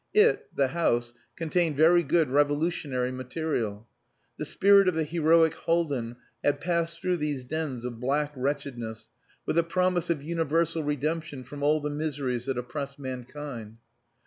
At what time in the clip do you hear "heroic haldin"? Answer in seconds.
5.03-6.15